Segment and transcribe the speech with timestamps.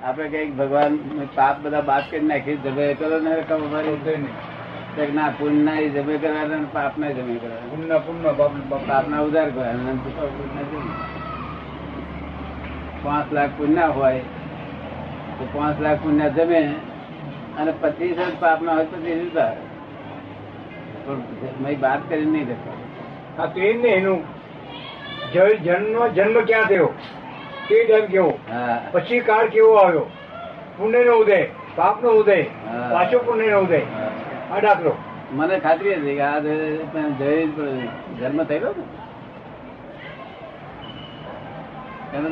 [0.00, 0.94] આપડે કંઈક ભગવાન
[1.34, 3.98] પાપ બધા બાદ કરી નાખી જમે કરો ને રકમ અમારી
[5.14, 8.32] ના પુણ્ય ના જમે કરવાના પાપ ના જમે કરવાના પુણ્ય પુણ્ય
[8.86, 9.96] પાપ ના ઉધાર કરવાના.
[13.04, 14.22] પાંચ લાખ પુણ્ય હોય
[15.38, 16.60] તો પાંચ લાખ પુણ્ય જમે
[17.56, 19.54] અને પચીસ જ પાપ ના હોય તો પચીસ ઉધાર
[21.04, 22.70] પણ મેં વાત કરીને નહીં દેખો
[23.36, 24.20] હા તો એ નહીં ને એનું
[25.32, 26.90] જન્મ જન્મ ક્યાં થયો?
[27.70, 28.32] તે ટાઈમ કેવો?
[28.92, 30.06] પછી કાળ કેવો આવ્યો?
[30.78, 31.40] પુણ્ય નો ઉદય
[31.76, 32.38] પાપ નો ઉદય.
[32.92, 33.82] પાછો પુણ્ય નો ઉદય.
[34.52, 34.92] આ દાખલો.
[35.38, 36.38] મને ખાતરી હતી કે આ.
[38.20, 38.70] જન્મ થયેલો
[42.22, 42.28] ને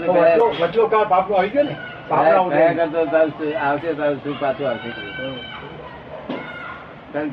[0.60, 1.66] વચલો કાળ પાપ આવી ગયો
[3.66, 4.90] આવશે તારું પાછું આવશે.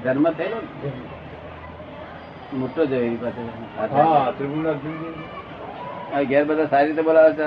[0.03, 0.59] જન્મ થયેલો
[2.59, 3.41] મોટો જોઈ પાસે.
[6.29, 7.45] ઘેર બધા સારી રીતે બોલાવે છે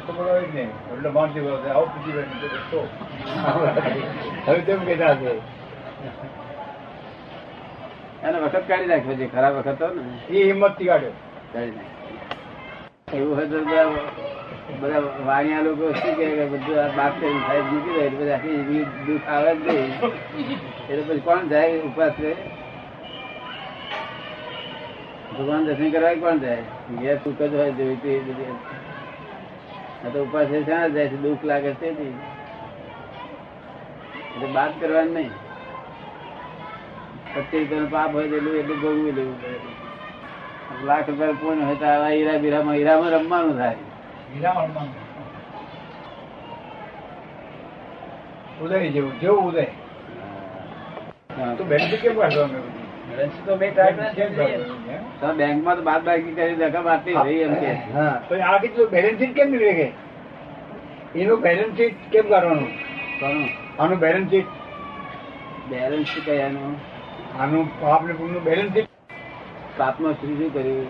[0.00, 2.80] તો બોલાવે જ ને એટલે માનસી બોલાવે આવો પૂછી બેઠી તો રસ્તો
[4.46, 5.32] હવે તેમ કહેતા હશે
[8.22, 10.02] એને વખત કાઢી નાખ્યો છે ખરાબ વખત હતો ને.
[10.30, 11.14] એ હિંમતથી કાઢ્યો.
[11.52, 13.18] કાઢી નાખ્યો.
[13.18, 13.58] એવું હોય તો
[14.80, 19.28] બધા વાણિયા લોકો શું કે બધું આ બાપ છે સાહેબ જીતી એટલે પછી આખી દુઃખ
[19.28, 19.90] આવે જ નહીં.
[20.90, 22.34] એટલે પછી કોણ જાય ઉપાસ રહે?
[25.36, 26.64] ભગવાન દર્શન કરવા કોણ જાય?
[27.00, 28.54] ઘેર સુખ જ હોય જોઈતી બધી.
[30.10, 32.12] તો ઉપાસ જાય છે દુઃખ લાગે છે એટલે
[34.46, 35.30] બાદ કરવાનું નહીં.
[37.34, 39.58] પચીસ રૂપિયાનું પાપ હોય એટલું એટલું ભોગવી લેવું પડે.
[40.84, 43.76] લાખ રૂપિયા પૂર્ણ હોય તો આવા હીરા બીરામાં હીરામાં રમવાનું થાય.
[48.62, 49.66] ઉદય જેવું જેવું ઉદય.
[51.38, 51.54] હા.
[51.54, 52.60] તો બેન કેમ કાઢવા અમે
[53.46, 53.96] તો બે કેમ
[55.22, 55.36] કાઢવાનું?
[55.36, 57.66] તો બેંકમાં તો બાદ બાકી કરી રકમ આટલી રહી એમ કે.
[57.66, 58.22] હા.
[58.28, 59.92] તો આ કેટલું બેલેન્સ શીટ કેમ નીકળે કે?
[61.14, 62.68] એનું બેલેન્સ શીટ કેમ કરવાનું?
[63.20, 63.48] કોનું
[63.82, 64.46] આનું બેલેન્સ શીટ
[65.70, 66.76] બેલેન્સ શીટ કહે એનું
[67.40, 68.88] આનું પાપ ને પુણ્યનું બેલેન્સ શીટ
[69.78, 70.86] પાપમાં શું શું કર્યું?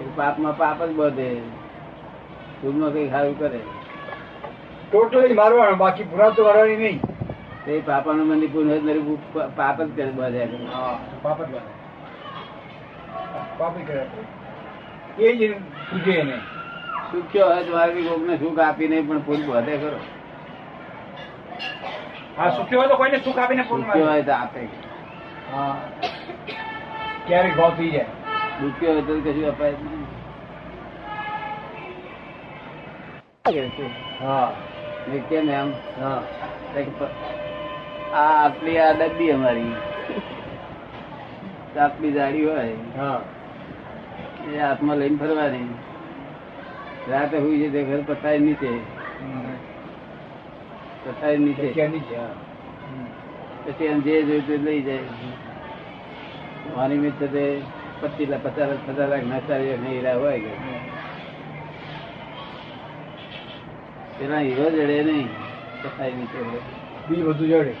[0.00, 1.40] એ પાપમાં પાપ જ બધે.
[2.62, 3.58] પુણ્યમાં કઈ સારું કરે?
[4.92, 7.00] ટોટલી મારવાનું બાકી પૂરા તો મારવાની નહીં.
[7.66, 10.46] તે પાપાનું મંદિર તો પાપ જ કરે બધા.
[11.22, 11.85] પાપ જ બને
[13.58, 14.02] પાપ કરે
[15.18, 15.54] એ જ
[15.90, 16.36] પૂછે એને.
[17.10, 19.98] સુખ્યો હોય તો મારે કોકને સુખ આપી નહીં પણ પુણ્ય વધે ખરો?
[22.36, 24.68] હા સુખ્યો હોય તો કોઈને સુખ આપીને સુખ્યો હોય તો આપે.
[25.52, 25.76] હા.
[27.26, 28.06] ક્યારેક ભાવ થઈ જાય.
[28.60, 30.06] દુખ્યો હોય તો કશું અપાય નહીં.
[34.20, 34.50] હા.
[35.28, 35.72] કેમ એમ?
[36.00, 36.22] હા.
[38.14, 39.74] આ આટલી આ ડબ્બી અમારી.
[41.78, 42.76] આટલી જાડી હોય.
[42.96, 43.20] હા.
[44.46, 45.68] એ હાથમાં લઈને ફરવાની
[47.10, 48.70] રાતે હોય છે તે ઘર પથારી નીચે.
[51.04, 51.66] પથારી નીચે.
[53.64, 55.04] પછી એમ જે જોયું તે લઈ જાય.
[56.76, 57.44] વાની મિત છે તે
[58.00, 60.52] પચીસ લાખ પચાસ પચાસ લાખ નાચારી હીરા હોય કે.
[64.18, 65.28] પેલા હીરો જડે નહીં
[65.82, 66.38] પથારી નીચે
[67.08, 67.74] બી બધું જડે.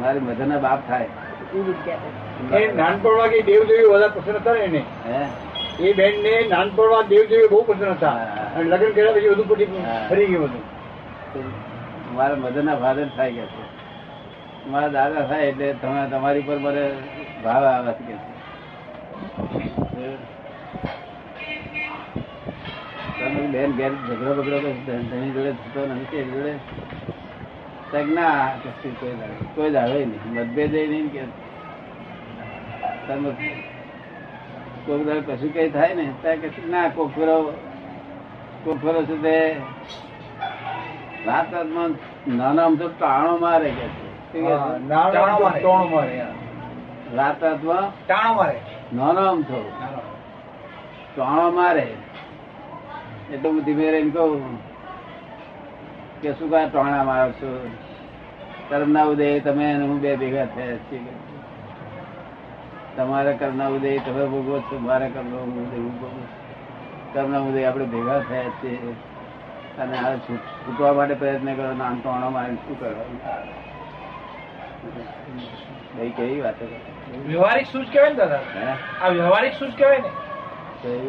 [0.00, 1.08] મારી મધરના બાપ થાય.
[2.56, 4.84] એ નાનપણમાં કે દેવદેવી બધા પસંદ હતા ને એને?
[5.80, 8.10] એ બેન ને નાનપણમાં દેવદેવી બહુ પસંદ હતા.
[8.56, 9.66] અને લગ્ન કર્યા પછી બધું પટી
[10.10, 10.64] ફરી ગયું બધું.
[12.16, 13.62] મારા મધરના ફાધર થાય ગયા છે.
[14.70, 16.84] મારા દાદા થાય એટલે તમે તમારી પર મને
[17.44, 18.14] ભાવ આવે છે.
[23.18, 26.52] તમે બેન ઘેર ઝઘડો બગડો તો ધણી જોડે થતો નથી જોડે
[27.92, 28.08] તક
[28.62, 30.22] કશું કોઈ દાડે કોઈ દાડે નહીં.
[30.34, 31.22] મતભેદ નહીં કે
[34.86, 37.36] કોઈ દાડે કશું કઈ થાય ને ત્યાં કશું ના કોકરો
[38.64, 39.36] કોકરો છે તે
[41.26, 41.92] રાત રાતમાં
[42.28, 44.06] નાના આમ તો ટાણો મારે કે તો.
[44.90, 45.14] રાત
[47.42, 48.58] રાતમાં ટાણો મારે.
[48.92, 49.60] નાનો આમ થો
[51.14, 51.86] ટાણો મારે.
[53.32, 54.58] એટલે હું ધીમે રહીને કહું
[56.22, 57.68] કે શું કા ટોણા મારો છો
[58.68, 61.00] કર્મના ઉદય તમે અને હું બે ભેગા થયા છીએ.
[62.96, 66.26] તમારે કર્મના ઉદય તમે ભોગવો છો મારે કર્મના ઉદય હું ભોગવું.
[67.12, 68.92] કર્મના ઉદય આપણે ભેગા થયા છીએ.
[69.78, 73.18] અને આ છૂટવા માટે પ્રયત્ન કરો નામ ટોણો મારે શું કરવાનું?
[75.98, 76.64] ભાઈ કેવી વાતો
[77.26, 78.40] વ્યવહારિક સૂચ કહેવાય ને દાદા?
[79.02, 80.10] આ વ્યવહારિક સૂચ કહેવાય ને?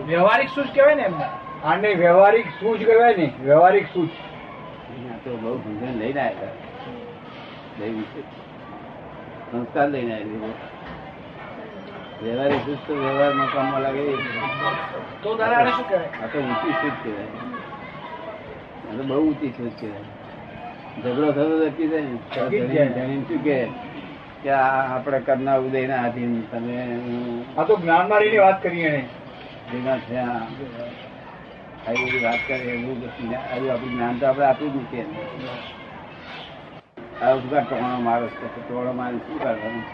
[0.08, 1.26] વ્યવહારિક સૂચ કહેવાય ને એમને?
[1.64, 4.10] આને વ્યવહારિક સૂચ કહેવાય ને વ્યવહારિક સૂચ
[5.24, 6.56] તો બહુ સમજણ લઈને આવ્યા
[7.78, 7.98] દૈવ
[9.48, 10.40] સંસ્કાર લઈને આવી
[12.22, 14.04] વ્યવહારિક સુસ્ત વ્યવહારમાં કામમાં લાગે
[15.22, 17.30] તો દાદા શું કહેવાય આ તો ઊંચી સુખ કહેવાય
[18.84, 20.10] આ તો બહુ ઊંચી સોચ કહેવાય
[20.96, 23.58] ઝઘડો થતો તો અટકી જાય ને તો શું કે
[24.42, 26.78] કે આપણે કરના ઉદય ના આધીન તમે
[27.56, 29.02] આ તો જ્ઞાનમાં રહીને વાત કરી એને
[29.68, 30.42] ભેગા થયા
[31.86, 33.34] આવી વાત કરે એવું બધું
[33.68, 35.06] આપણું જ્ઞાન તો આપણે આપી નથી
[37.22, 39.86] આ ઉદગાર ટોણો મારો છે ટોણો મારી શું કરવાનું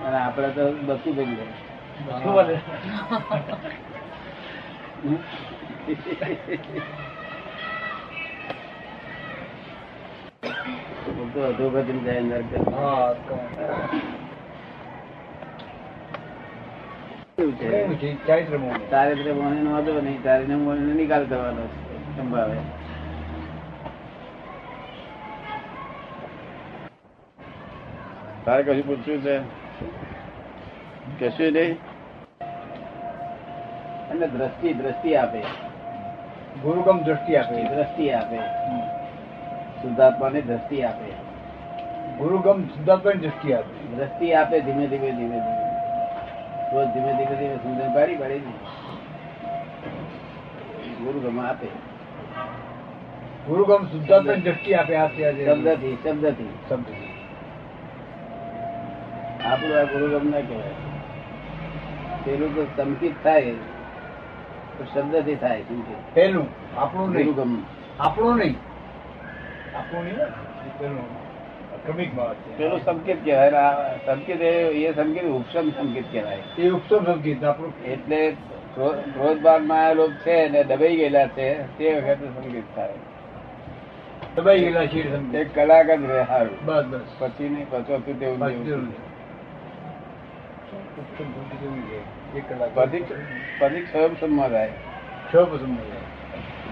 [0.00, 1.56] અને આપણે તો બધું બની જાય?
[11.26, 12.52] તો અધોગતિ જાય નરક
[17.38, 19.62] તારે એટલે મોહને.
[19.62, 21.66] નો વાંધો નહીં તારે ને મોહને નિકાલ કરવાનો
[22.16, 22.56] સંભાવે
[28.44, 29.38] તારે કશું પૂછ્યું છે?
[31.20, 31.76] કશું નહીં?
[34.10, 35.40] અને દ્રષ્ટિ દ્રષ્ટિ આપે.
[36.62, 37.64] ગુરુગમ દ્રષ્ટિ આપે.
[37.64, 38.38] દ્રષ્ટિ આપે.
[39.82, 41.10] શુદ્ધાત્માને દ્રષ્ટિ આપે.
[42.16, 43.96] ગુરુગમ શુદ્ધાત્માની દ્રષ્ટિ આપે.
[43.96, 45.63] દ્રષ્ટિ આપે ધીમે ધીમે ધીમે ધીમે.
[46.74, 48.52] રોજ ધીમે ધીમે ધીમે સમજણ પાડી પાડી ને
[51.04, 51.66] ગુરુ ગમ આપે.
[53.46, 56.48] ગુરુગમ શુદ્ધાત્માની દ્રષ્ટિ આપે આ શબ્દથી શબ્દથી.
[56.68, 57.08] શબ્દથી.
[59.44, 60.70] આપણું આ ગુરુગમ ના કહેવાય.
[62.24, 63.50] પેલું તો સંકિત થાય
[64.78, 66.46] તો શબ્દથી થાય સંકિત પહેલું
[66.80, 67.26] આપણું નહીં.
[67.26, 67.62] ગુરુગમ.
[68.00, 68.56] આપણું નહીં.
[69.78, 71.23] આપણું નહીં પેલું.
[71.86, 72.58] ક્રમિકમાં વાત છે.
[72.58, 73.50] પેલું સંકેત કહેવાય
[74.06, 76.38] સંકેત એ સંકેત ઉપસમ સંકેત કહેવાય.
[76.58, 78.20] એ ઉપસમ સંકેત આપણું એટલે
[79.14, 81.48] ક્રોધ બારમાં લોક છે ને દબાઈ ગયેલા છે
[81.78, 82.96] તે વખતે સંકેત થાય.
[84.36, 85.00] દબાઈ ગયેલા છે
[85.38, 87.00] એક કલાક જ રહે સારું બસ બસ.
[87.18, 88.38] પછી નહીં પચોતું તેવું
[92.74, 93.02] પછી
[93.90, 94.72] સ્વયં સંમત થાય.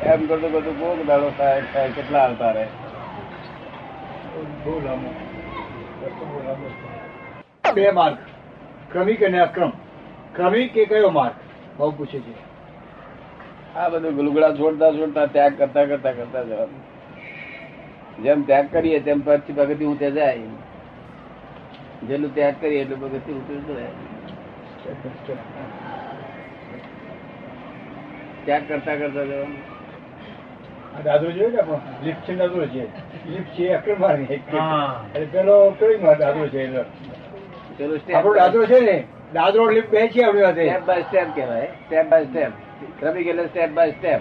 [0.03, 2.67] એમ કરતો બધું કોક દાડો થાય કેટલા આવતા રહે.
[4.35, 5.09] બહુ લાંબુ
[6.01, 7.75] બહુ.
[7.75, 8.17] બે માર્ગ.
[8.93, 9.71] ક્રમિક અને અક્રમ.
[10.37, 11.35] ક્રમિક કે કયો માર્ગ?
[11.79, 12.53] બહુ પૂછે છે.
[13.75, 16.93] આ બધું ગુલગુડા છોડતા છોડતા ત્યાગ કરતા કરતા કરતા જવાનું
[18.23, 20.39] જેમ ત્યાગ કરીએ તેમ પછી પ્રગતિ ઊંચે જાય
[22.03, 23.87] જેટલું ત્યાગ કરીએ એટલું પ્રગતિ ઊંચું જાય.
[28.45, 29.72] ત્યાગ કરતા કરતા જવાનું.
[30.97, 32.85] આ દાદરો જોયો ને પણ લિફ્ટ છે દાદો છે.
[33.33, 34.43] લિફ્ટ છે અક્રમ મારી
[35.15, 36.63] અને પેલો કઈ માર્ગ દાદરો છે
[38.15, 38.97] આપણો દાદરો છે ને?
[39.35, 40.65] દાદરો લિફ્ટ બે છે આપણી પાસે.
[40.69, 41.69] સ્ટેપ બાય સ્ટેપ કહેવાય.
[41.85, 42.53] સ્ટેપ બાય સ્ટેપ
[43.03, 44.21] રમી ગયેલો સ્ટેપ બાય સ્ટેપ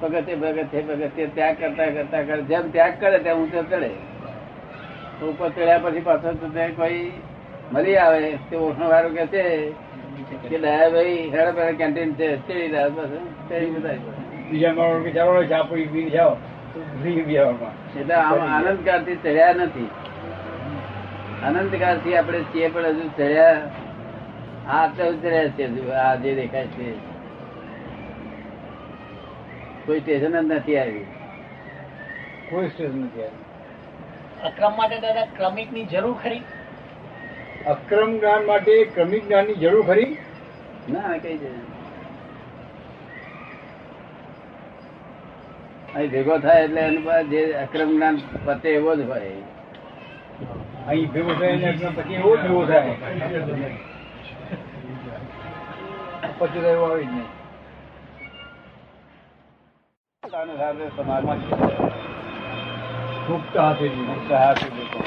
[0.00, 2.42] પગથે પગથે પગથે ત્યાગ કરતા કરતા કરે.
[2.50, 3.90] જેમ ત્યાગ કરે તેમ ઊંચે ચડે.
[5.28, 7.12] ઉપર ચડ્યા પછી પાછળ તો ત્યાં કોઈ
[7.72, 8.20] મળી આવે.
[8.50, 9.44] તે ઓળખણ વાળું કે છે
[10.50, 12.28] કે દયાભાઈ હેડ પેલા કેન્ટીન છે.
[12.46, 13.12] ચડી રહ્યા બસ
[13.48, 13.98] ચડી બધા
[14.52, 16.34] બીજા માણસો કે ચાલો ચા પડી જાઓ
[16.74, 19.90] તો ફ્રી બિહારમાં એટલે આમ આનંદકારથી ચડ્યા નથી.
[21.42, 23.60] આનંદકારથી આપણે છીએ પણ હજુ ચડ્યા
[24.68, 26.92] આ તો ચડ્યા છે આ જે દેખાય છે.
[29.86, 31.06] કોઈ સ્ટેશન જ નથી આવી.
[32.50, 33.42] કોઈ સ્ટેશન નથી આવ્યું.
[34.44, 36.42] અક્રમ માટે દાદા ક્રમિકની જરૂર ખરી?
[37.66, 40.16] અક્રમ જ્ઞાન માટે ક્રમિક જ્ઞાનની જરૂર ખરી?
[40.90, 41.50] ના કઈ છે
[45.96, 49.32] અહીં ભેગો થાય એટલે એનું જે અક્રમ જ્ઞાન પતે એવો જ હોય.
[50.88, 52.94] અહીં ભેગો થાય પછી એવો જ ભેગો થાય.
[56.38, 57.28] પછી એવો આવે જ નહીં.
[60.96, 61.40] સમાજમાં
[63.28, 63.86] મુક્ત હાથે
[64.76, 65.00] દેતો.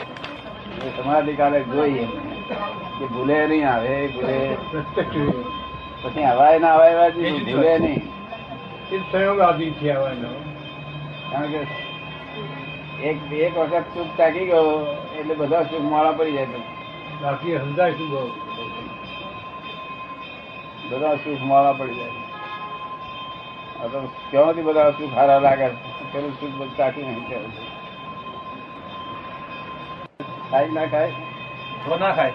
[0.86, 2.06] એ સમાધિ કાલે જોઈએ.
[2.98, 4.38] કે ભૂલે નહીં આવે ભૂલે.
[6.04, 8.04] પછી હવાય ના હવાય ભૂલે નહીં.
[9.12, 10.30] સંયોગ આધી છે આવવાનો
[11.36, 11.62] કારણ કે
[13.04, 14.68] એક એક વખત સુખ તાકી ગયો
[15.14, 16.60] એટલે બધા સુખ માળા પડી જાય
[17.22, 18.28] બાકી હંધાય શું ગયો
[20.90, 22.24] બધા સુખ માળા પડી જાય
[23.90, 24.00] તો
[24.32, 25.68] ક્યાંથી બધા સુખ હારા લાગે
[26.12, 27.40] પેલું સુખ બધું તાકી નહીં કરે
[30.50, 31.12] ખાય ના ખાય?
[31.86, 32.34] તો ના ખાય.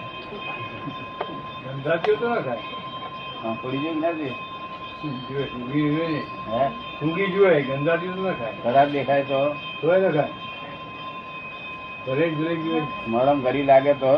[1.63, 2.63] ધંધાતીઓ તો ના ખાય.
[3.41, 4.50] હા, પડી જેવું નથી
[5.03, 6.21] ને
[7.47, 9.39] હે ગંધાતીઓ તો ના ખાય ખરાબ દેખાય તો
[9.81, 10.33] તોય ના ખાય
[12.07, 14.11] દરેક દરેક જુએ મળમ કરી લાગે તો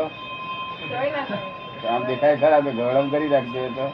[1.88, 3.86] આમ દેખાય ખરાબ ગળમ કરી રાખજો તો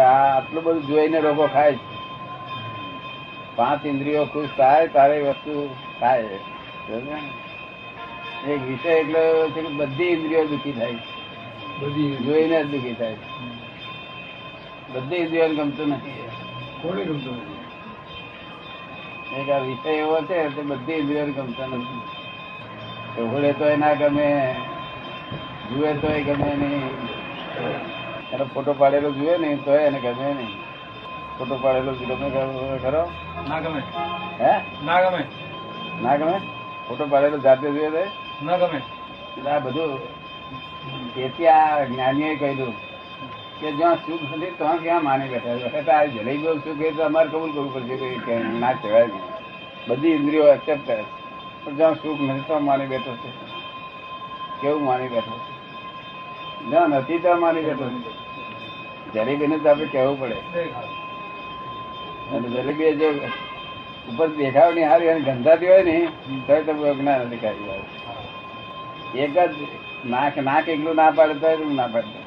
[0.00, 1.84] આટલું બધું જોઈને લોકો ખાય છે
[3.56, 5.68] પાંચ ઇન્દ્રિયો ખુશ થાય તારે વસ્તુ
[6.00, 6.38] ખાય?
[8.48, 10.92] એક વિષય એટલે છે કે બધી ઇન્દ્રિયો દુઃખી થાય.
[11.80, 13.16] બધી જોઈને જ દુઃખી થાય.
[14.92, 16.28] બધી ઇન્દ્રિયો ગમતું નથી.
[16.82, 17.56] કોને ગમતું નથી?
[19.40, 22.00] એક આ વિષય એવો છે તે બધી ઇન્દ્રિયો ગમતા નથી.
[23.16, 24.56] ઢોળે તો ના ગમે
[25.70, 26.86] જુએ તો ગમે નહીં.
[28.32, 30.48] એનો ફોટો પાડેલો જુએ ને તો એને ગમે નહીં.
[31.38, 32.30] ફોટો પાડેલો ગમે
[32.78, 33.82] ખરો- ના ગમે.
[34.40, 34.60] હે?
[34.84, 35.24] ના ગમે.
[36.02, 36.40] ના ગમે?
[36.88, 38.80] ફોટો પાડેલો જાતે જોઈએ ના ગમે.
[39.50, 39.98] આ બધું
[41.14, 42.74] તેથી આ જ્ઞાનીએ કહ્યું
[43.60, 47.28] કે જ્યાં સુખ નથી ત્યાં ક્યાં માની બેઠા વખત આ જલેબીઓ સુખ એ તો અમારે
[47.28, 49.20] કબૂલ કરવું પડશે કે ના કહેવાય નહીં
[49.88, 51.04] બધી ઇન્દ્રિયો એક્સેપ્ટ કરે.
[51.64, 53.30] પણ જ્યાં સુખ નથી ત્યાં માની બેઠો છે.
[54.60, 55.52] કેવું માની બેઠો છે?
[56.70, 58.10] જ્યાં નથી ત્યાં માની બેઠો છે.
[59.12, 60.34] જલેબીને તો આપણે કહેવું પડે.
[62.32, 63.08] અને જલેબી જો
[64.08, 66.08] ઉપર દેખાવ નહીં હારી અને ગંધાતી હોય ને
[66.46, 67.80] તો તમે અજ્ઞાન અધિકારી હોય
[69.14, 69.68] એક જ
[70.06, 72.18] નાક નાક એકલું ના પાડે તો એટલું ના પાડતો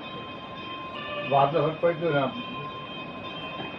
[1.30, 2.22] વાતો પડતું ને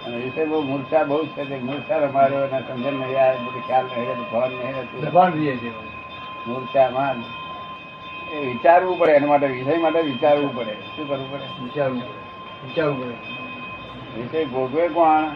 [0.06, 3.84] અને વિષય બહુ મૂર્છા બહુ છે તે મૂર્છા રમાડ્યો અને સમજણ નહીં આવે બધું ખ્યાલ
[3.84, 5.70] નહીં રહેતું નહીં દબાણ રહીએ છે.
[6.46, 7.24] મૂર્છામાં
[8.32, 10.72] એ વિચારવું પડે એના માટે વિષય માટે વિચારવું પડે.
[10.96, 11.44] શું કરવું પડે?
[11.62, 12.12] વિચારવું પડે.
[12.66, 13.14] વિચારવું પડે.
[14.16, 15.28] વિષય ભોગવે કોણ?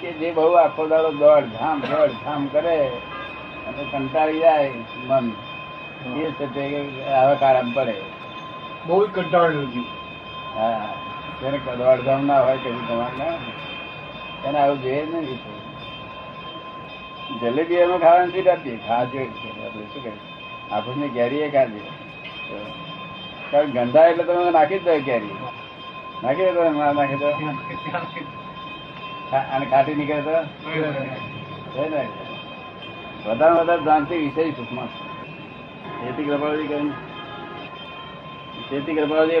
[0.00, 2.86] કે જે બહુ આખો દાડો દોડ ધામ દોડ ધામ કરે
[3.66, 4.70] અને કંટાળી જાય
[5.08, 5.32] મન.
[6.04, 6.62] એ છે તે
[7.74, 7.94] પડે.
[8.84, 9.88] બહુ જ કંટાળેલું થયું
[10.52, 10.88] હા
[11.38, 13.36] તેને દોડધામ ના હોય કદી તમારે ના
[14.44, 15.52] એને આવું જોઈએ જ નહીં વિષય
[17.42, 18.76] જલેબી એમાં ખાવાનું શું આપીએ.
[18.80, 20.20] ખાજો આપણે શું કરીએ?
[20.70, 21.80] આપણને કેરી એ ખાજે
[22.46, 22.56] તો
[23.50, 25.36] કારણ ગંધા એટલે તમે નાખી જ દો કેરી.
[26.22, 27.28] નાખી દો નાખી દો.
[29.48, 30.36] અને ખાટી નીકળે તો?
[33.24, 34.90] વધારે વધારે જાણતી વિષય સુખમાં
[35.84, 36.66] જેથી કૃપાળી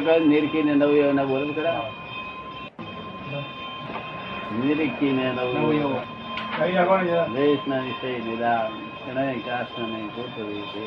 [0.00, 1.52] કહે નિરખીને નવું એવું ના બોલે.
[1.52, 1.62] તો
[4.62, 5.46] નિરકી ને નવ
[7.04, 7.20] છે.
[7.34, 8.72] દેશના વિષય નિદાન.
[9.04, 10.86] શરણાઈ કાષ્ટ નહીં પોતો વિષય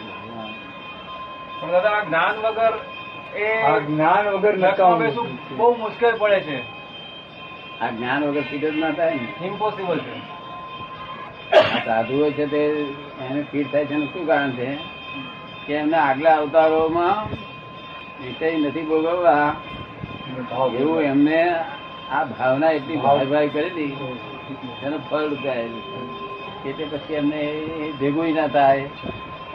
[1.61, 2.73] પણ દાદા જ્ઞાન વગર
[3.35, 3.45] એ
[3.87, 6.59] જ્ઞાન વગર લક્ષમાં બહુ મુશ્કેલ પડે છે.
[7.81, 9.47] આ જ્ઞાન વગર ફીટ જ ના થાય ને.
[9.47, 10.15] ઇમ્પોસિબલ છે.
[11.51, 12.61] સાધુ સાધુઓ છે તે
[13.25, 14.96] એને ફીટ થાય છે એનું શું કારણ છે?
[15.67, 17.29] કે એમના આગલા અવતારોમાં
[18.23, 19.55] વિષય નથી ભોગવવા.
[20.51, 21.55] ભાવ એવું એમને
[22.11, 22.95] આ ભાવના એટલી.
[22.95, 23.97] ભાઈ કરેલી
[24.83, 25.53] એનું ફળ છે
[26.69, 27.41] એટલે પછી એમને
[27.99, 28.81] ભેગું ના થાય.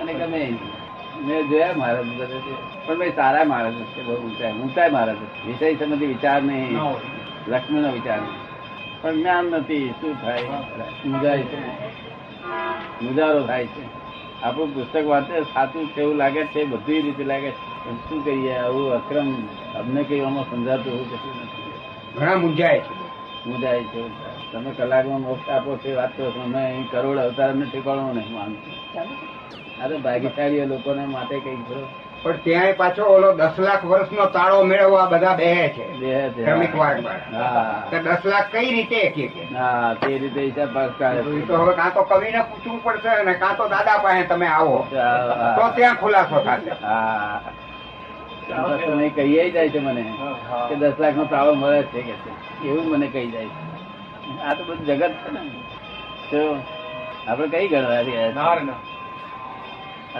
[0.00, 0.54] અને ગમે
[1.21, 2.07] મેં જોયા મહારાજ
[2.87, 5.47] પણ ભાઈ સારા મહારાજ છે બહુ ઊંચા ઊંચાઈ મહારાજ છે.
[5.47, 6.78] વિષય સંબંધી વિચાર નહીં.
[7.49, 9.02] લક્ષ્મી નો વિચાર નહીં.
[9.02, 10.42] પણ જ્ઞાન નથી શું થાય?
[11.04, 11.61] મુજાય છે.
[13.02, 14.01] મુજારો થાય છે.
[14.42, 18.08] આપણું પુસ્તક વાંચે સાચું છે એવું લાગે છે બધી રીતે લાગે છે.
[18.08, 19.28] શું કહીએ આવું અક્રમ
[19.78, 21.72] અમને કઈ આમાં સમજાતું એવું કશું નથી.
[22.18, 22.94] ઘણા મૂંઝાય છે.
[23.46, 24.02] મૂંઝાય છે.
[24.52, 28.32] તમે કલાકમાં મોક્ષ આપો છે વાત કરો છો અમે અહીં કરોડ અવતાર અમને ઠેકાણું નહીં
[28.32, 28.72] માનતું
[29.80, 31.82] અરે તો ભાગ્યશાળી લોકોને માટે કઈ ખરો
[32.23, 35.87] પણ ત્યાંય પાછો ઓલો દસ લાખ વર્ષનો તાળો મેળવવા બધા બે છે.
[36.35, 37.07] શ્રમિક વર્ગ
[37.91, 39.00] તો દસ લાખ કઈ રીતે
[40.00, 43.99] તે રીતે તો ઈ તો હવે કાં તો કવિને પૂછવું પડશે અને કાં તો દાદા
[44.05, 44.79] પાસે તમે આવો.
[45.57, 46.73] તો ત્યાં ખુલાસો થશે.
[48.87, 50.05] તમે કહીએ જાય છે મને
[50.69, 52.14] કે દસ લાખ નો તાળો મળે છે કે.
[52.64, 53.62] એવું મને કહી જાય છે.
[54.47, 55.41] આ તો બધું જગત છે ને.
[57.29, 58.81] આપડે કઈ ગણવા રહ્યા ના ના.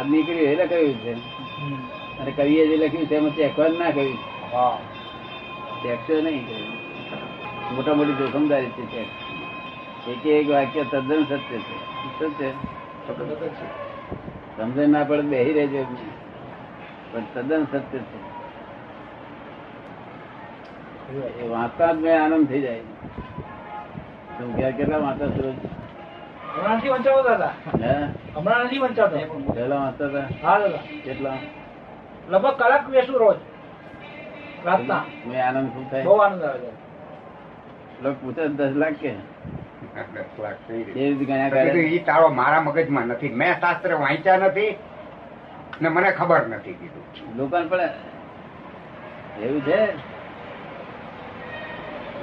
[0.01, 1.13] નીકળ્યું એટલે લખાયું છે.
[2.19, 4.19] અને કવિએ જે લખ્યું એમાં ચેકવાનું ના કહ્યું
[4.53, 4.79] હા.
[5.83, 6.47] ચેકશો નહીં
[7.75, 9.05] મોટા મોટી જોખમદારી છે.
[10.05, 11.77] ચેક એક એક વાક્ય તદ્દન સત્ય છે.
[12.19, 12.53] શું છે?
[14.57, 15.87] સમજણ ના પડે બેહી રહેજો
[17.13, 18.33] પણ તદ્દન સત્ય છે.
[21.45, 22.81] એ વાંચતા જ મેં આનંદ થઈ જાય.
[24.39, 25.43] તું ક્યાં કેટલા વાંચતા છો?
[25.43, 25.82] રોજ?
[26.57, 27.53] હમણાં નથી વંચાવતો દાદા
[28.37, 29.17] હમણાં નથી વંચાવતો
[29.55, 30.49] પહેલા વાંચતા હતા?
[30.49, 30.79] હા દાદા.
[31.05, 31.33] કેટલા?
[32.29, 33.37] લગભગ કલાક બેસું રોજ.
[34.65, 35.05] રાતના.
[35.27, 36.71] મેં આનંદ શું બહુ આનંદ આવે છે.
[38.03, 39.13] લોકો પૂછે દસ લાખ કે?
[42.33, 43.29] મારા મગજમાં નથી.
[43.29, 44.79] મેં શાસ્ત્ર વાંચ્યા નથી
[45.83, 47.37] ને મને ખબર નથી કીધું.
[47.37, 47.89] દુકાન પડે.
[49.43, 50.13] એવું છે?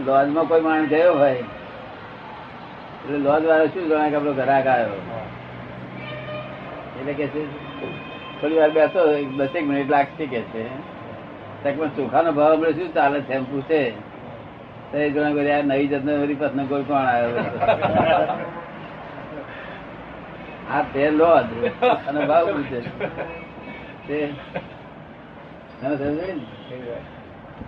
[0.04, 1.44] લોજમાં કોઈ માણસ ગયો હોય?
[3.02, 5.02] એટલે લોજ વાળો શું જણાય કે આપડો ઘરાક આવ્યો?
[7.00, 7.42] એટલે કે છે,
[8.42, 9.00] થોડી વાર બેસો
[9.40, 10.64] દસેક મિનિટ લાગશે કે છે.
[11.64, 12.90] પણ ચોખાનો ભાવ આપણે શું?
[12.94, 13.34] ચાલે છે.
[13.34, 13.82] એમ પૂછે
[14.94, 17.44] આ નવી જાતનો વળી પ્રશ્ન કોઈ કોણ આવ્યો?
[20.74, 21.48] આ તે લોજ
[22.08, 22.80] અને ભાવ પૂછે?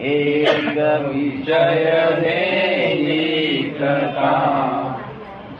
[0.01, 1.61] એક વિષય
[3.77, 4.97] કરતા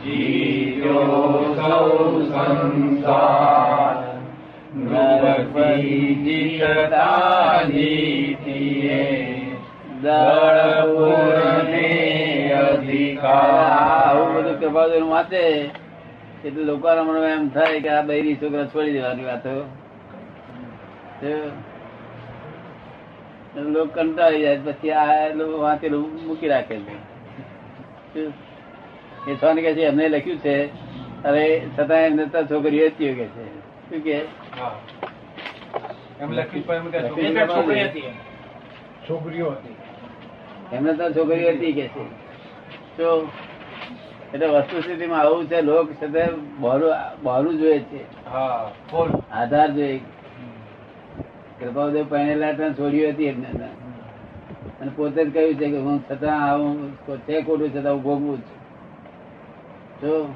[0.02, 1.86] જીવ્યો સૌ
[2.26, 3.96] સંસાર
[4.74, 9.02] નરપતિ જીતતા જીતીએ
[10.02, 11.88] દળપુરને
[12.58, 14.16] અધિકાર
[14.58, 15.44] કૃપાદુર વાંચે
[16.44, 16.88] એટલે લોકો
[17.26, 19.54] એમ થાય કે આ બૈરી છોકરા છોડી દેવાની વાતો
[23.56, 27.12] લોકો કંટાળી જાય પછી આ લોકો વાંચેલું મૂકી રાખે છે.
[29.30, 30.66] એ છોને કે છે એમને લખ્યું છે
[31.24, 33.60] અરે છતાં એમને તો છોકરીઓ હતી કે છે.
[33.60, 34.20] શું કે?
[36.60, 37.08] તો
[39.08, 39.74] છોકરીઓ હતી.
[40.72, 42.04] એમને તો છોકરીઓ હતી કે છે.
[42.96, 43.28] તો
[44.34, 45.88] એટલે વસ્તુ સ્થિતિમાં આવું છે લોક
[46.58, 48.30] બહારું બહારું જોઈએ છે.
[49.30, 50.00] આધાર જોઈએ.
[51.62, 57.42] કૃપાદેવ પહેરેલા ત્યાં છોડ્યું હતી અને પોતે જ કહ્યું છે કે હું છતાં આવું છે
[57.42, 60.34] ખોટું છતાં હું ભોગવું છું.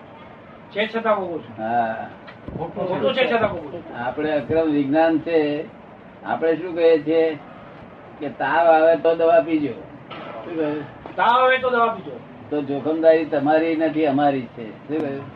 [0.73, 1.65] છે છતાં ભોગવું છું.
[1.65, 2.09] હા.
[3.15, 3.27] છે.
[3.27, 5.65] છું આપણે અક્રમ વિજ્ઞાન છે.
[6.25, 7.39] આપણે શું કહીએ છીએ
[8.21, 9.73] કે તાવ આવે તો દવા પીજો.
[11.17, 12.21] તાવ આવે તો દવા પીજો.
[12.51, 14.71] તો જોખમદારી તમારી નથી અમારી છે.
[14.89, 15.27] શું કહ્યું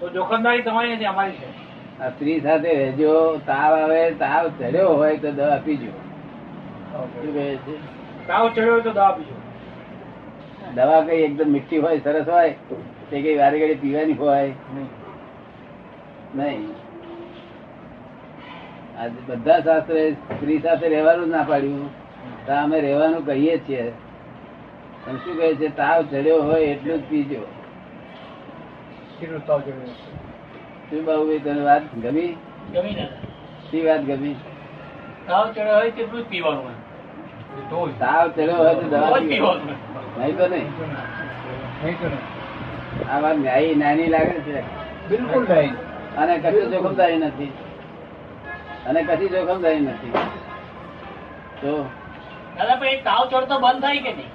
[0.00, 1.67] તો જોખમદારી તમારી નથી અમારી છે.
[2.06, 5.92] સ્ત્રી સાથે રહેજો તાવ આવે તાવ ચડ્યો હોય તો દવા પીજો.
[8.26, 9.36] તાવ ચડ્યો તો દવા પીજો.
[10.74, 12.50] દવા કઈ એકદમ મીઠી હોય સરસ હોય
[13.10, 14.52] તે કઈ વારે ઘડી પીવાની હોય?
[16.34, 16.68] નહીં.
[18.98, 21.90] આજે બધા શાસ્ત્ર સ્ત્રી સાથે રહેવાનું ના પાડ્યું.
[22.46, 23.92] તો અમે રહેવાનું કહીએ છીએ.
[25.24, 25.76] શું કહે છે?
[25.76, 27.42] તાવ ચડ્યો હોય એટલું જ પીજો.
[29.46, 30.27] તાવ ચડ્યો
[30.90, 32.30] શું બાબુ તને વાત ગમી?
[32.74, 33.08] ગમી
[33.70, 34.36] શી વાત ગમી?
[35.26, 36.76] તાવ ચડ્યો હોય તેટલું જ પીવાનું
[37.98, 39.76] તાવ ચડ્યો હોય તો દવા પીવાનું
[40.18, 40.68] નહીં તો નહીં.
[41.82, 42.24] નહીં તો નહીં.
[43.10, 44.64] આ વાત ન્યાયી નાની લાગે છે.
[45.10, 45.72] બિલકુલ નહીં
[46.16, 47.52] અને કશું જોખમદારી નથી.
[48.88, 50.12] અને કશી જોખમદારી નથી.
[51.62, 51.76] તો?
[52.56, 54.32] દાદા પણ એ તાવ ચડતો બંધ થાય કે નહીં?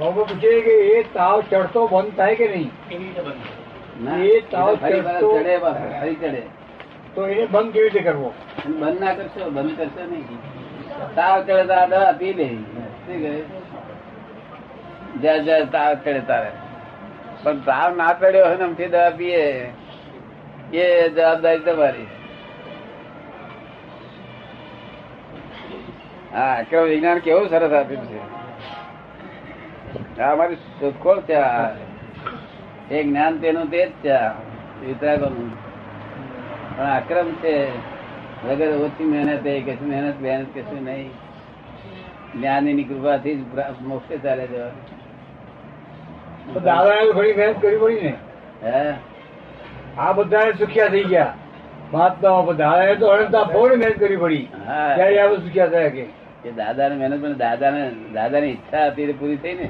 [0.00, 2.76] બાબુ પૂછે કે એ તાવ ચડતો બંધ થાય કે નહીં?
[2.88, 3.57] કેવી રીતે બંધ
[4.50, 6.42] તાવ ચડે પાછો, ફરી ચડે.
[7.14, 8.34] તો એને બંધ કેવી રીતે કરવો?
[8.66, 10.26] બંધ ના કરશો બંધ કરશો નહીં.
[11.14, 12.48] તાવ ચડે તો દવા પી લે.
[15.20, 16.50] જ્યાં જ્યાં તાવ ચડે તારે.
[17.42, 19.70] પણ તાવ ના ચડ્યો હોય ને આમથી દવા પીએ.
[20.72, 22.06] એ જવાબદારી તમારી.
[26.34, 28.20] હા કેવું વિજ્ઞાન કેવું સરસ આપ્યું છે.
[30.22, 31.87] આ અમારી શોધખોળ આ.
[32.90, 34.16] એ જ્ઞાન તેનું તે જ છે.
[34.86, 35.50] વિતરાગોનું.
[36.78, 37.68] પણ આક્રમ છે.
[38.46, 41.10] વગર ઓછી મહેનત એ કશું મહેનત મહેનત કશું નહીં.
[42.34, 43.46] જ્ઞાનીની કૃપાથી જ
[43.80, 44.98] મોક્ષે ચાલે જવાનું
[46.62, 48.14] દાદા ઘણી મહેનત કરવી પડી ને.
[48.64, 48.94] હે?
[49.98, 51.34] આ બધા સુખ્યા થઈ ગયા.
[51.92, 54.48] મહાત્માઓ બધા તો બહુ મહેનત કરવી પડી.
[54.94, 56.06] ત્યારે આ સુખ્યા થયા કે.
[56.56, 57.32] દાદા ને મહેનત પણ
[58.12, 59.68] દાદા ની ઈચ્છા હતી પૂરી થઈ ને.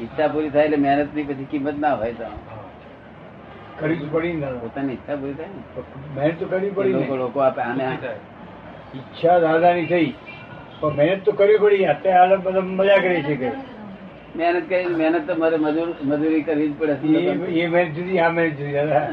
[0.00, 2.26] ઈચ્છા પૂરી થાય એટલે મહેનતની પછી કિંમત ના હોય તો.
[3.78, 5.62] કરવી પડી ને પોતાની ઈચ્છા પૂરી થાય ને.
[6.16, 7.84] મહેનત તો કરવી પડી લોકો લોકો આપે આને
[8.94, 10.10] ઈચ્છા દાદાની થઈ
[10.80, 11.86] પણ મહેનત તો કરવી પડી.
[11.86, 13.50] અત્યારે બધા મજા કરી છે કે.
[14.36, 16.94] મહેનત કરી મહેનત તો મારે મજૂર મજૂરી કરવી જ પડે
[17.56, 19.04] એ- મહેનત જુદી આ મહેનત જુદી દાદા.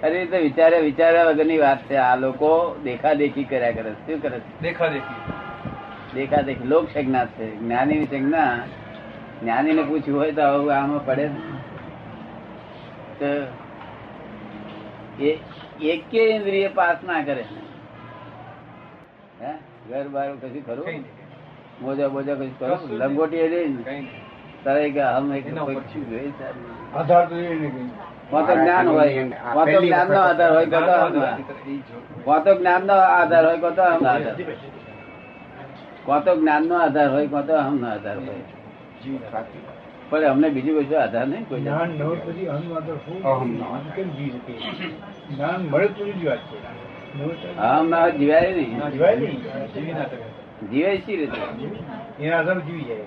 [0.00, 1.96] ખરી રીતે વિચારે વિચાર્યા વગરની વાત છે.
[1.98, 2.50] આ લોકો
[2.84, 4.02] દેખા દેખી કર્યા કરે છે.
[4.06, 4.50] શું કરે છે?
[4.62, 5.33] દેખા દેખી
[6.14, 7.46] દેખા દેખી લોક સંજ્ઞા છે.
[7.58, 8.54] જ્ઞાની ની સંજ્ઞા
[9.42, 11.26] જ્ઞાની ને પૂછ્યું હોય તો આવું આમાં પડે
[13.18, 13.30] તો
[15.90, 17.44] એક ઇન્દ્રિય પાસ ના કરે.
[19.88, 21.04] ઘર બાર કશું ખરું?
[21.82, 24.02] મોજા બોજા કશું ખરું લંગોટી એ રહી
[24.64, 25.46] તારે કે હમ એક.
[26.94, 27.90] આધાર તો એ નહીં
[28.32, 29.24] જ્ઞાન હોય.
[29.82, 31.22] જ્ઞાન નો આધાર હોય કોણ તો અહંનો.
[32.24, 34.22] કોણ તો જ્ઞાન નો આધાર હોય તો આધાર.
[36.04, 38.42] કોણ તો જ્ઞાન નો આધાર હોય કોણ તો અહમ નો આધાર હોય.
[40.10, 42.98] પણ અમને બીજું બધું આધાર નહીં કોઈ જ્ઞાન ન હોય પછી અહમ આધાર
[43.46, 43.80] નો.
[43.96, 44.54] કેમ જીવી શકે?
[45.34, 46.58] જ્ઞાન મળે તો જ વાત છે.
[47.18, 47.20] ન
[47.58, 48.90] અહમ ના જીવાય નહીં.
[48.90, 49.42] જીવાય નહીં.
[50.70, 51.40] જીવાય શી રીતે?
[52.24, 53.04] એના આધાર જીવી જાય.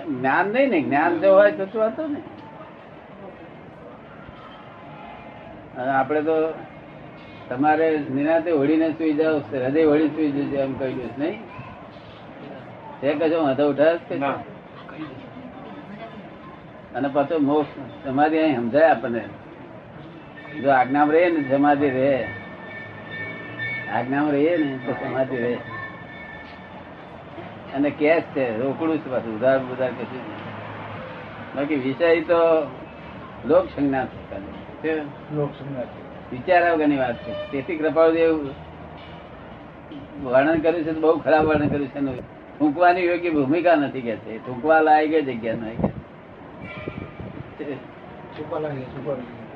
[0.00, 2.22] જ્ઞાન નહીં ને જ્ઞાન જો હોય તો શું હતો ને.
[5.80, 6.54] અને આપણે તો
[7.50, 11.42] તમારે નિરાતે હોળીને સુઈ જાઓ હૃદય હોળી સુઈ જજો એમ કહી છે નહીં?
[13.00, 14.14] તે કશો વાંધો ઉઠાવે કે
[16.94, 17.68] અને પાછો મોક્ષ
[18.04, 19.24] સમાધિ અહીં સમજાય આપણને.
[20.62, 22.26] જો આજ્ઞામાં રહે ને સમાધિ રહે.
[23.92, 25.54] આજ્ઞામાં રહીએ ને તો સમાધિ રહે.
[27.74, 30.20] અને કેશ છે રોકડું છે પાછું ઉધાર ઉધાર કશું
[31.56, 32.66] બાકી વિષય તો
[33.46, 35.02] લોક સંજ્ઞા છે.
[35.34, 36.09] લોક સંજ્ઞા છે.
[36.32, 37.50] વિચાર્યા વગરની વાત છે?
[37.50, 38.48] તેથી કૃપાળુદેવ
[40.22, 42.20] વર્ણન કર્યું છે બહુ ખરાબ વર્ણન કર્યું છે.
[42.58, 44.46] થૂંકવાની યોગ્ય ભૂમિકા નથી કે છે.
[44.46, 45.76] થૂંકવા લાયક જગ્યા નહીં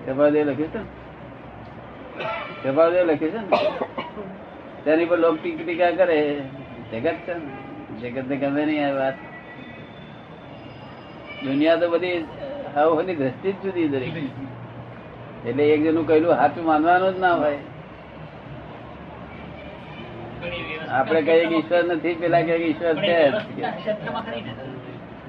[0.06, 0.84] કૃપાળુદેવ લખ્યું છે ને?
[2.62, 3.46] કૃપાળુદેવ લખ્યું છે ને?
[4.84, 6.42] તેની પર લોક ટીકા કરે.
[6.92, 8.10] જગત છે ને?
[8.10, 9.14] જગત ને ગમે નહીં આ વાત.
[11.44, 12.22] દુનિયા તો બધી
[12.76, 14.12] આની દ્રષ્ટિ જ જુદી દરેક.
[15.48, 17.60] એટલે એક જણનું કહેલું સાચું માનવાનું જ ના હોય.
[20.90, 23.16] આપણે કહીએ કે ઈશ્વર નથી પેલા કહે કે ઈશ્વર છે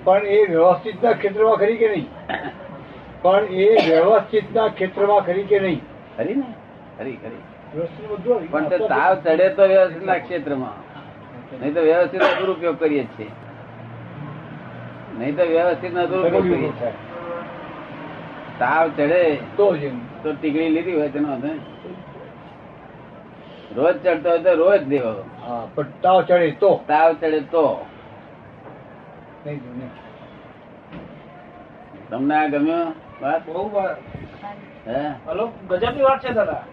[0.05, 2.07] પણ એ વ્યવસ્થિતના ક્ષેત્રમાં ખરી કે નહીં?
[3.23, 5.81] પણ એ વ્યવસ્થિતના ક્ષેત્રમાં ખરી કે નહીં?
[6.17, 6.49] ખરી ને?
[6.97, 7.41] ખરી ખરી.
[7.75, 8.51] વ્યવસ્થિત.
[8.51, 10.77] પણ તો તાવ ચડે તો વ્યવસ્થિત ના ક્ષેત્રમાં.
[11.59, 13.31] નહીં તો વ્યવસ્થિત નો દુરુપયોગ કરીએ જ છીએ.
[15.17, 17.14] નહીં તો વ્યવસ્થિત ના દુરુપયોગ કરીએ છીએ.
[18.59, 19.75] તાવ ચડે તો
[20.23, 21.37] તો ટીકડી લીધી હોય તેનો
[23.75, 25.13] રોજ ચડતો હોય તો રોજ દેવો.
[25.75, 26.83] પણ તાવ ચડે તો.
[26.87, 27.85] તાવ ચડે તો.
[32.09, 33.45] તમને આ ગમ્યો વાત?
[33.45, 33.71] બહુ
[35.27, 36.63] હલો ગજબની વાત છે દાદા.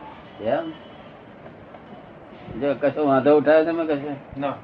[0.40, 0.71] એમ?
[2.61, 4.40] જો કશો વાંધો ઉઠાવે તમે કશે?
[4.40, 4.55] ના.